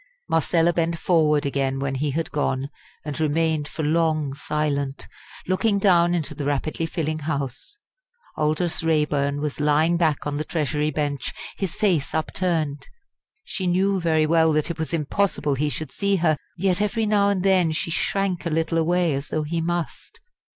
[0.27, 2.71] Marcella bent forward again when he had gone,
[3.05, 5.07] and remained for long silent,
[5.47, 7.77] looking down into the rapidly filling House.
[8.35, 12.87] Aldous Raeburn was lying back on the Treasury bench, his face upturned.
[13.43, 17.29] She knew very well that it was impossible he should see her; yet every now
[17.29, 20.19] and then she shrank a little away as though he must.